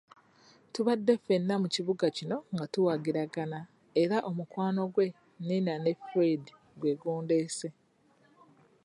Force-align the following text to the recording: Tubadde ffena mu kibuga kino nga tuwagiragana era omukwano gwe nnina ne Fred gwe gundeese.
Tubadde 0.73 1.13
ffena 1.21 1.53
mu 1.61 1.67
kibuga 1.75 2.05
kino 2.17 2.37
nga 2.53 2.65
tuwagiragana 2.73 3.59
era 4.01 4.17
omukwano 4.29 4.81
gwe 4.93 5.07
nnina 5.39 5.73
ne 5.83 5.91
Fred 6.05 6.43
gwe 6.79 6.93
gundeese. 7.01 7.69